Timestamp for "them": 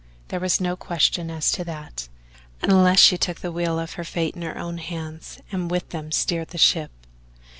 5.89-6.11